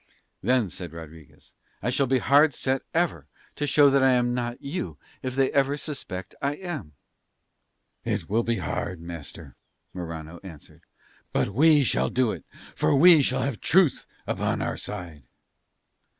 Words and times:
"Then," 0.41 0.71
said 0.71 0.93
Rodriguez, 0.93 1.53
"I 1.83 1.91
shall 1.91 2.07
be 2.07 2.17
hard 2.17 2.55
set 2.55 2.81
ever 2.91 3.27
to 3.55 3.67
show 3.67 3.91
that 3.91 4.01
I 4.01 4.13
am 4.13 4.33
not 4.33 4.59
you 4.59 4.97
if 5.21 5.35
they 5.35 5.51
ever 5.51 5.77
suspect 5.77 6.33
I 6.41 6.55
am." 6.55 6.93
"It 8.03 8.27
will 8.27 8.41
be 8.41 8.57
hard, 8.57 8.99
master," 8.99 9.57
Morano 9.93 10.39
answered; 10.43 10.81
"but 11.31 11.49
we 11.49 11.83
shall 11.83 12.09
do 12.09 12.31
it, 12.31 12.45
for 12.75 12.95
we 12.95 13.21
shall 13.21 13.43
have 13.43 13.61
truth 13.61 14.07
upon 14.25 14.59
our 14.59 14.75
side." 14.75 15.21